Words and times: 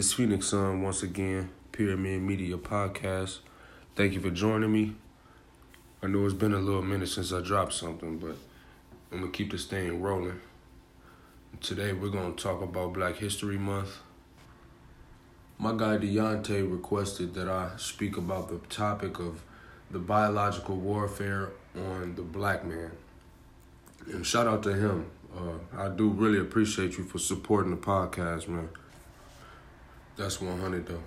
It's 0.00 0.14
Phoenix 0.14 0.46
Sun 0.46 0.80
once 0.80 1.02
again, 1.02 1.50
Pyramid 1.72 2.22
Media 2.22 2.56
Podcast. 2.56 3.40
Thank 3.96 4.14
you 4.14 4.20
for 4.20 4.30
joining 4.30 4.72
me. 4.72 4.96
I 6.02 6.06
know 6.06 6.24
it's 6.24 6.32
been 6.32 6.54
a 6.54 6.58
little 6.58 6.80
minute 6.80 7.10
since 7.10 7.34
I 7.34 7.42
dropped 7.42 7.74
something, 7.74 8.16
but 8.16 8.36
I'm 9.12 9.18
gonna 9.18 9.30
keep 9.30 9.52
this 9.52 9.66
thing 9.66 10.00
rolling. 10.00 10.40
Today 11.60 11.92
we're 11.92 12.08
gonna 12.08 12.32
talk 12.32 12.62
about 12.62 12.94
Black 12.94 13.16
History 13.16 13.58
Month. 13.58 13.98
My 15.58 15.72
guy 15.72 15.98
Deontay 15.98 16.62
requested 16.72 17.34
that 17.34 17.50
I 17.50 17.72
speak 17.76 18.16
about 18.16 18.48
the 18.48 18.56
topic 18.74 19.18
of 19.18 19.42
the 19.90 19.98
biological 19.98 20.76
warfare 20.76 21.50
on 21.76 22.14
the 22.14 22.22
black 22.22 22.64
man. 22.64 22.92
And 24.10 24.24
shout 24.24 24.46
out 24.46 24.62
to 24.62 24.72
him. 24.72 25.10
Uh, 25.36 25.58
I 25.76 25.90
do 25.90 26.08
really 26.08 26.38
appreciate 26.38 26.96
you 26.96 27.04
for 27.04 27.18
supporting 27.18 27.72
the 27.72 27.76
podcast, 27.76 28.48
man. 28.48 28.70
That's 30.20 30.38
100 30.38 30.86
though. 30.86 31.02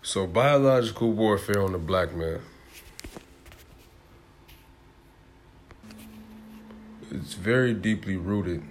So, 0.00 0.28
biological 0.28 1.10
warfare 1.10 1.60
on 1.60 1.72
the 1.72 1.78
black 1.78 2.14
man. 2.14 2.38
It's 7.10 7.34
very 7.34 7.74
deeply 7.74 8.16
rooted. 8.16 8.62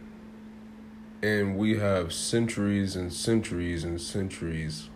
And 1.22 1.58
we 1.58 1.80
have 1.80 2.13
centuries 2.13 2.96
and 2.96 3.12
centuries 3.12 3.84
and 3.84 3.99
centuries 3.99 4.88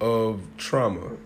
of 0.00 0.42
trauma 0.58 1.16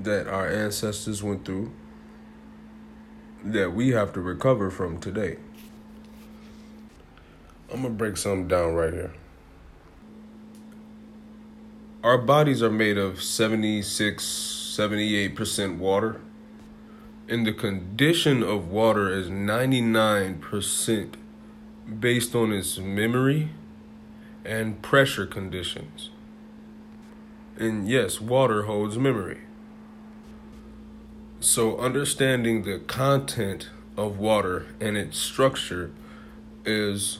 that 0.00 0.28
our 0.28 0.46
ancestors 0.46 1.24
went 1.24 1.44
through 1.44 1.72
that 3.42 3.72
we 3.72 3.88
have 3.88 4.12
to 4.12 4.20
recover 4.20 4.70
from 4.70 5.00
today. 5.00 5.38
I'm 7.70 7.82
gonna 7.82 7.94
break 7.94 8.16
something 8.16 8.48
down 8.48 8.74
right 8.74 8.92
here. 8.92 9.12
Our 12.02 12.16
bodies 12.16 12.62
are 12.62 12.70
made 12.70 12.96
of 12.96 13.22
76, 13.22 14.24
78% 14.24 15.78
water. 15.78 16.20
And 17.28 17.46
the 17.46 17.52
condition 17.52 18.42
of 18.42 18.68
water 18.68 19.12
is 19.12 19.28
99% 19.28 21.14
based 22.00 22.34
on 22.34 22.52
its 22.52 22.78
memory 22.78 23.50
and 24.44 24.80
pressure 24.80 25.26
conditions. 25.26 26.08
And 27.58 27.86
yes, 27.88 28.20
water 28.20 28.62
holds 28.62 28.96
memory. 28.96 29.40
So, 31.40 31.76
understanding 31.78 32.62
the 32.62 32.78
content 32.78 33.68
of 33.96 34.18
water 34.18 34.66
and 34.80 34.96
its 34.96 35.18
structure 35.18 35.90
is 36.64 37.18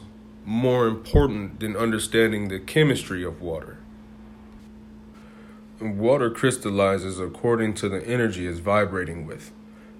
more 0.48 0.86
important 0.86 1.60
than 1.60 1.76
understanding 1.76 2.48
the 2.48 2.58
chemistry 2.58 3.22
of 3.22 3.42
water. 3.42 3.76
Water 5.78 6.30
crystallizes 6.30 7.20
according 7.20 7.74
to 7.74 7.88
the 7.90 8.02
energy 8.06 8.46
it's 8.46 8.58
vibrating 8.58 9.26
with. 9.26 9.52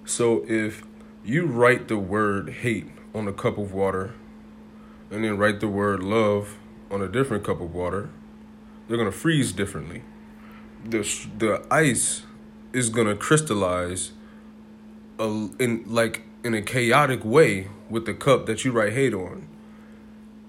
So, 0.05 0.43
if 0.47 0.81
you 1.23 1.45
write 1.45 1.87
the 1.87 1.99
word 1.99 2.49
hate 2.49 2.87
on 3.13 3.27
a 3.27 3.31
cup 3.31 3.59
of 3.59 3.73
water 3.73 4.15
and 5.11 5.23
then 5.23 5.37
write 5.37 5.59
the 5.59 5.67
word 5.67 6.01
love 6.01 6.57
on 6.89 7.03
a 7.03 7.07
different 7.07 7.43
cup 7.43 7.61
of 7.61 7.71
water, 7.71 8.09
they're 8.87 8.97
going 8.97 9.11
to 9.11 9.15
freeze 9.15 9.51
differently. 9.51 10.01
The, 10.83 11.07
the 11.37 11.63
ice 11.69 12.23
is 12.73 12.89
going 12.89 13.05
to 13.05 13.15
crystallize 13.15 14.13
a, 15.19 15.25
in 15.59 15.83
like 15.85 16.23
in 16.43 16.55
a 16.55 16.63
chaotic 16.63 17.23
way 17.23 17.67
with 17.87 18.07
the 18.07 18.15
cup 18.15 18.47
that 18.47 18.65
you 18.65 18.71
write 18.71 18.93
hate 18.93 19.13
on. 19.13 19.47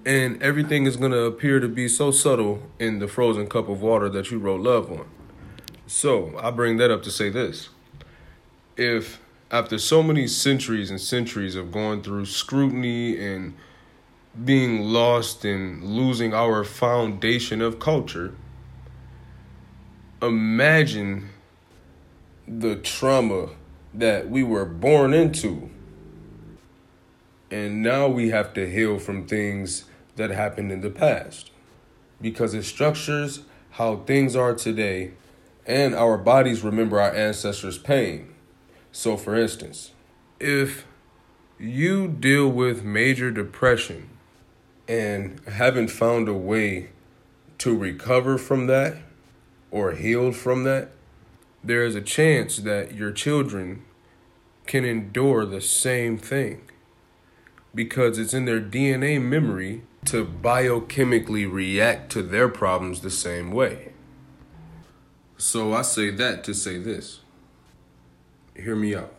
And 0.05 0.43
everything 0.43 0.87
is 0.87 0.97
going 0.97 1.13
to 1.13 1.25
appear 1.25 1.61
to 1.61 1.69
be 1.69 1.87
so 1.87 2.11
subtle 2.11 2.63
in 2.79 3.01
the 3.01 3.09
frozen 3.09 3.47
cup 3.49 3.69
of 3.69 3.83
water 3.83 4.09
that 4.09 4.31
you 4.31 4.39
wrote 4.39 4.63
love 4.63 4.91
on. 4.91 5.07
So, 5.87 6.39
I 6.39 6.51
bring 6.51 6.79
that 6.79 6.91
up 6.91 7.03
to 7.03 7.11
say 7.11 7.29
this. 7.29 7.69
If 8.77 9.21
after 9.51 9.77
so 9.79 10.03
many 10.03 10.27
centuries 10.27 10.91
and 10.91 11.01
centuries 11.01 11.55
of 11.55 11.73
going 11.73 12.03
through 12.03 12.27
scrutiny 12.27 13.19
and 13.19 13.55
being 14.45 14.81
lost 14.81 15.45
and 15.45 15.83
losing 15.83 16.33
our 16.33 16.65
foundation 16.65 17.61
of 17.61 17.79
culture, 17.79 18.35
imagine 20.23 21.31
the 22.47 22.77
trauma 22.77 23.51
that 23.93 24.31
we 24.31 24.43
were 24.43 24.65
born 24.65 25.13
into. 25.13 25.69
And 27.51 27.83
now 27.83 28.07
we 28.07 28.31
have 28.31 28.55
to 28.55 28.71
heal 28.71 28.99
from 28.99 29.27
things 29.27 29.85
that 30.21 30.31
happened 30.31 30.71
in 30.71 30.83
the 30.83 30.91
past 30.91 31.51
because 32.21 32.53
it 32.53 32.65
structures 32.65 33.41
how 33.71 33.97
things 33.97 34.37
are 34.37 34.55
today 34.55 35.13
and 35.67 35.95
our 35.95 36.19
bodies 36.19 36.63
remember 36.63 37.01
our 37.01 37.15
ancestors' 37.15 37.79
pain. 37.79 38.35
So, 38.93 39.17
for 39.17 39.35
instance, 39.35 39.93
if 40.39 40.87
you 41.59 42.07
deal 42.07 42.49
with 42.49 42.85
major 42.85 43.31
depression 43.31 44.11
and 44.87 45.41
haven't 45.49 45.89
found 45.89 46.29
a 46.29 46.35
way 46.35 46.91
to 47.59 47.77
recover 47.77 48.37
from 48.37 48.67
that 48.67 48.97
or 49.71 49.93
heal 49.93 50.33
from 50.33 50.65
that, 50.65 50.91
there 51.65 51.85
is 51.85 51.95
a 51.95 52.01
chance 52.03 52.59
that 52.59 52.95
your 52.95 53.13
children 53.13 53.85
can 54.67 54.85
endure 54.85 55.47
the 55.47 55.61
same 55.61 56.19
thing 56.19 56.63
because 57.75 58.19
it's 58.19 58.35
in 58.35 58.45
their 58.45 58.61
DNA 58.61 59.21
memory 59.21 59.83
to 60.07 60.25
biochemically 60.25 61.51
react 61.51 62.11
to 62.13 62.23
their 62.23 62.49
problems 62.49 63.01
the 63.01 63.11
same 63.11 63.53
way. 63.53 63.93
So 65.37 65.73
I 65.73 65.83
say 65.83 66.11
that 66.11 66.45
to 66.45 66.55
say 66.55 66.79
this. 66.79 67.21
Hear 68.55 68.77
me 68.77 68.95
out. 68.95 69.15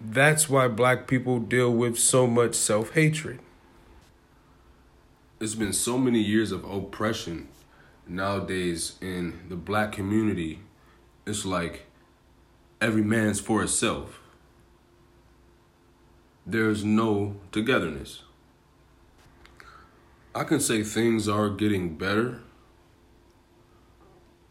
That's 0.00 0.48
why 0.48 0.68
black 0.68 1.06
people 1.06 1.38
deal 1.38 1.72
with 1.72 1.98
so 1.98 2.26
much 2.26 2.54
self 2.54 2.92
hatred. 2.92 3.40
It's 5.40 5.54
been 5.54 5.72
so 5.72 5.98
many 5.98 6.20
years 6.20 6.52
of 6.52 6.64
oppression 6.64 7.48
nowadays 8.06 8.96
in 9.00 9.40
the 9.48 9.56
black 9.56 9.92
community 9.92 10.60
it's 11.26 11.44
like 11.44 11.86
every 12.80 13.02
man's 13.02 13.40
for 13.40 13.62
itself. 13.62 14.20
There's 16.48 16.84
no 16.84 17.34
togetherness. 17.50 18.22
I 20.32 20.44
can 20.44 20.60
say 20.60 20.84
things 20.84 21.28
are 21.28 21.50
getting 21.50 21.96
better, 21.96 22.40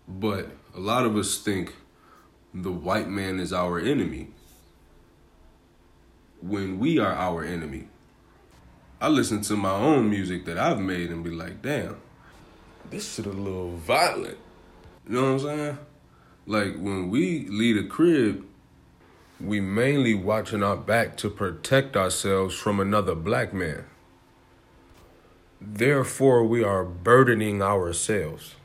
but 0.05 0.49
a 0.75 0.79
lot 0.81 1.05
of 1.05 1.15
us 1.15 1.37
think 1.37 1.73
the 2.53 2.71
white 2.71 3.07
man 3.07 3.39
is 3.39 3.53
our 3.53 3.79
enemy 3.79 4.27
when 6.41 6.79
we 6.79 6.99
are 6.99 7.13
our 7.13 7.45
enemy. 7.45 7.87
I 8.99 9.07
listen 9.07 9.41
to 9.43 9.55
my 9.55 9.71
own 9.71 10.09
music 10.09 10.43
that 10.45 10.57
I've 10.57 10.79
made 10.79 11.11
and 11.11 11.23
be 11.23 11.29
like, 11.29 11.61
damn, 11.61 11.95
this 12.89 13.13
shit 13.13 13.25
a 13.25 13.29
little 13.29 13.71
violent. 13.77 14.37
You 15.07 15.13
know 15.13 15.21
what 15.21 15.31
I'm 15.31 15.39
saying? 15.39 15.77
Like 16.45 16.75
when 16.75 17.09
we 17.09 17.47
leave 17.47 17.77
a 17.77 17.87
crib, 17.87 18.45
we 19.39 19.59
mainly 19.59 20.13
watching 20.13 20.63
our 20.63 20.77
back 20.77 21.17
to 21.17 21.29
protect 21.29 21.95
ourselves 21.95 22.55
from 22.55 22.79
another 22.79 23.15
black 23.15 23.53
man. 23.53 23.85
Therefore, 25.59 26.43
we 26.43 26.63
are 26.63 26.83
burdening 26.83 27.61
ourselves. 27.61 28.55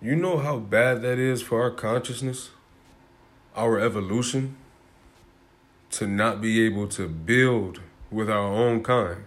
You 0.00 0.16
know 0.16 0.38
how 0.38 0.58
bad 0.58 1.02
that 1.02 1.18
is 1.18 1.42
for 1.42 1.62
our 1.62 1.70
consciousness, 1.70 2.50
our 3.56 3.78
evolution, 3.78 4.56
to 5.90 6.06
not 6.06 6.40
be 6.40 6.64
able 6.64 6.86
to 6.88 7.08
build 7.08 7.80
with 8.10 8.30
our 8.30 8.52
own 8.52 8.82
kind, 8.82 9.24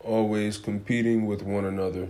always 0.00 0.56
competing 0.56 1.26
with 1.26 1.42
one 1.42 1.64
another 1.64 2.08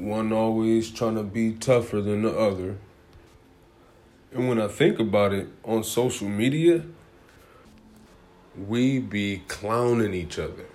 one 0.00 0.32
always 0.32 0.90
trying 0.90 1.14
to 1.14 1.22
be 1.22 1.52
tougher 1.52 2.00
than 2.00 2.22
the 2.22 2.36
other. 2.36 2.78
And 4.32 4.48
when 4.48 4.60
I 4.60 4.68
think 4.68 4.98
about 4.98 5.32
it 5.32 5.48
on 5.64 5.82
social 5.82 6.28
media, 6.28 6.84
we 8.56 8.98
be 8.98 9.42
clowning 9.48 10.14
each 10.14 10.38
other. 10.38 10.66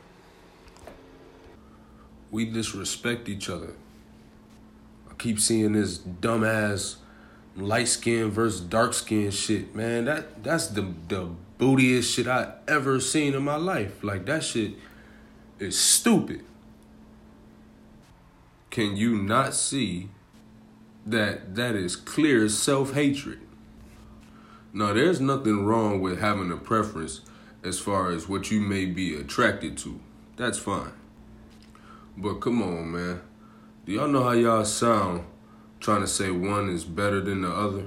We 2.31 2.45
disrespect 2.45 3.29
each 3.29 3.49
other. 3.49 3.73
I 5.09 5.13
keep 5.13 5.39
seeing 5.39 5.73
this 5.73 5.97
dumbass 5.97 6.95
light 7.55 7.87
skin 7.87 8.29
versus 8.31 8.59
dark 8.59 8.93
skin 8.93 9.31
shit, 9.31 9.73
man. 9.73 10.05
That 10.05 10.43
that's 10.43 10.67
the 10.67 10.93
the 11.07 11.29
bootiest 11.57 12.13
shit 12.13 12.27
I 12.27 12.53
ever 12.67 12.99
seen 12.99 13.33
in 13.33 13.43
my 13.43 13.55
life. 13.55 14.03
Like 14.03 14.25
that 14.25 14.43
shit 14.43 14.73
is 15.59 15.79
stupid 15.79 16.43
can 18.75 18.97
you 18.97 19.15
not 19.15 19.53
see 19.53 20.09
that 21.05 21.55
that 21.55 21.75
is 21.75 21.95
clear 21.95 22.49
self 22.49 22.93
hatred? 22.93 23.39
Now, 24.73 24.91
there's 24.91 25.21
nothing 25.21 25.65
wrong 25.65 26.01
with 26.01 26.19
having 26.19 26.51
a 26.51 26.57
preference 26.57 27.21
as 27.63 27.79
far 27.79 28.11
as 28.11 28.27
what 28.27 28.51
you 28.51 28.59
may 28.59 28.85
be 28.85 29.15
attracted 29.15 29.77
to. 29.79 29.99
That's 30.35 30.57
fine. 30.57 30.91
But 32.17 32.35
come 32.35 32.61
on, 32.61 32.91
man. 32.91 33.21
Do 33.85 33.93
y'all 33.93 34.07
know 34.07 34.23
how 34.23 34.31
y'all 34.31 34.65
sound 34.65 35.25
trying 35.79 36.01
to 36.01 36.07
say 36.07 36.29
one 36.31 36.69
is 36.69 36.83
better 36.83 37.21
than 37.21 37.41
the 37.41 37.51
other? 37.51 37.85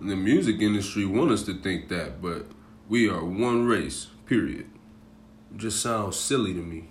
The 0.00 0.16
music 0.16 0.60
industry 0.60 1.04
want 1.04 1.30
us 1.30 1.42
to 1.44 1.54
think 1.54 1.88
that, 1.88 2.20
but 2.20 2.46
we 2.88 3.08
are 3.08 3.24
one 3.24 3.66
race, 3.66 4.08
period. 4.26 4.66
It 5.52 5.58
just 5.58 5.80
sounds 5.80 6.16
silly 6.16 6.52
to 6.54 6.60
me. 6.60 6.88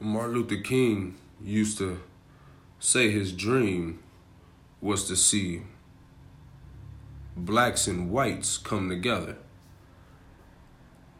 Martin 0.00 0.34
Luther 0.34 0.62
King 0.62 1.16
used 1.42 1.78
to 1.78 2.00
say 2.78 3.10
his 3.10 3.32
dream 3.32 4.00
was 4.80 5.06
to 5.08 5.16
see 5.16 5.62
blacks 7.36 7.86
and 7.86 8.10
whites 8.10 8.58
come 8.58 8.88
together. 8.88 9.36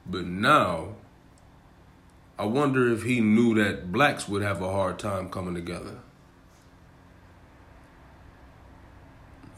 But 0.07 0.25
now, 0.25 0.95
I 2.39 2.45
wonder 2.45 2.93
if 2.93 3.03
he 3.03 3.21
knew 3.21 3.55
that 3.55 3.93
blacks 3.93 4.29
would 4.29 4.43
have 4.43 4.63
a 4.63 4.71
hard 4.71 4.99
time 4.99 5.29
coming 5.29 5.55
together. 5.55 5.99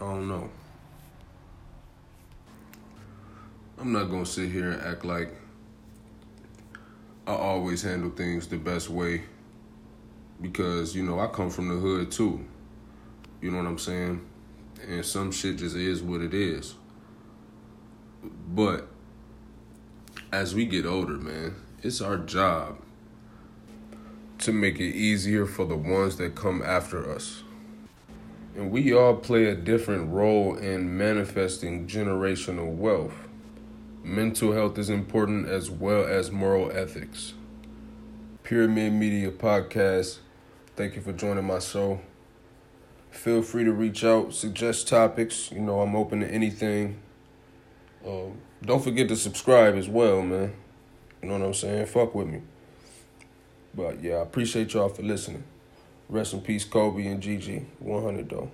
I 0.01 0.05
don't 0.05 0.29
know. 0.29 0.51
I'm 3.79 3.93
not 3.93 4.05
gonna 4.05 4.27
sit 4.27 4.51
here 4.51 4.73
and 4.73 4.83
act 4.83 5.05
like 5.05 5.35
I 7.27 7.33
always 7.33 7.83
handle 7.83 8.11
things 8.11 8.47
the 8.47 8.57
best 8.57 8.89
way 8.89 9.23
because, 10.41 10.95
you 10.95 11.03
know, 11.03 11.21
I 11.21 11.27
come 11.27 11.51
from 11.51 11.69
the 11.69 11.75
hood 11.75 12.11
too. 12.11 12.45
You 13.41 13.51
know 13.51 13.59
what 13.59 13.67
I'm 13.67 13.79
saying? 13.79 14.27
And 14.87 15.05
some 15.05 15.33
shit 15.33 15.57
just 15.57 15.77
is 15.77 16.03
what 16.03 16.21
it 16.21 16.35
is. 16.35 16.75
But 18.23 18.89
as 20.33 20.55
we 20.55 20.67
get 20.67 20.87
older, 20.87 21.15
man, 21.15 21.57
it's 21.83 22.01
our 22.01 22.17
job 22.17 22.79
to 24.39 24.53
make 24.53 24.81
it 24.81 24.95
easier 24.95 25.47
for 25.47 25.65
the 25.67 25.77
ones 25.77 26.17
that 26.17 26.35
come 26.35 26.63
after 26.63 27.11
us. 27.13 27.43
And 28.57 28.71
we 28.71 28.93
all 28.93 29.17
play 29.17 29.45
a 29.47 29.55
different 29.55 30.13
role 30.13 30.57
in 30.57 30.97
manifesting 30.97 31.87
generational 31.87 32.75
wealth. 32.75 33.15
Mental 34.03 34.53
health 34.53 34.79
is 34.79 34.91
important 34.91 35.47
as 35.47 35.71
well 35.71 36.07
as 36.07 36.31
moral 36.31 36.71
ethics. 36.73 37.35
Pyramid 38.43 38.95
Media 38.95 39.31
Podcast. 39.31 40.19
Thank 40.81 40.97
you 40.97 41.03
for 41.03 41.13
joining 41.13 41.45
my 41.45 41.59
show. 41.59 42.01
Feel 43.11 43.43
free 43.43 43.65
to 43.65 43.73
reach 43.75 44.03
out, 44.03 44.33
suggest 44.33 44.89
topics. 44.89 45.53
You 45.53 45.61
know, 45.61 45.83
I'm 45.83 45.95
open 45.95 46.21
to 46.21 46.27
anything. 46.27 46.99
Um, 48.03 48.39
don't 48.63 48.83
forget 48.83 49.07
to 49.09 49.17
subscribe 49.17 49.75
as 49.75 49.91
well, 49.91 50.23
man. 50.23 50.55
You 51.21 51.29
know 51.29 51.39
what 51.39 51.45
I'm 51.49 51.53
saying? 51.53 51.85
Fuck 51.85 52.15
with 52.15 52.29
me. 52.29 52.41
But 53.75 54.03
yeah, 54.03 54.15
I 54.15 54.23
appreciate 54.23 54.73
y'all 54.73 54.89
for 54.89 55.03
listening. 55.03 55.45
Rest 56.09 56.33
in 56.33 56.41
peace, 56.41 56.65
Kobe 56.65 57.07
and 57.07 57.21
Gigi. 57.21 57.67
100 57.81 58.31
though. 58.31 58.51